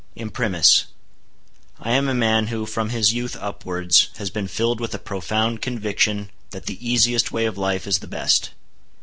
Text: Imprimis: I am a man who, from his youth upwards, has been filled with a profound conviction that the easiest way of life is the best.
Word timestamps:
Imprimis: 0.15 0.85
I 1.79 1.91
am 1.91 2.09
a 2.09 2.15
man 2.15 2.47
who, 2.47 2.65
from 2.65 2.89
his 2.89 3.13
youth 3.13 3.35
upwards, 3.39 4.07
has 4.17 4.31
been 4.31 4.47
filled 4.47 4.79
with 4.79 4.95
a 4.95 4.97
profound 4.97 5.61
conviction 5.61 6.31
that 6.49 6.65
the 6.65 6.79
easiest 6.89 7.31
way 7.31 7.45
of 7.45 7.55
life 7.55 7.85
is 7.85 7.99
the 7.99 8.07
best. 8.07 8.49